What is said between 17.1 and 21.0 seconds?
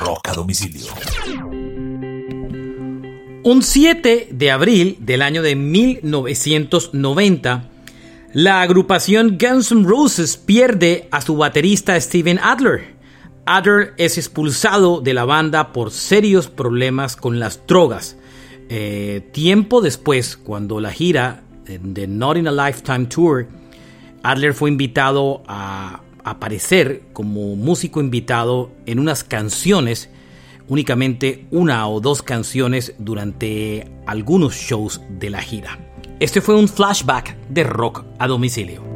con las drogas. Eh, tiempo después, cuando la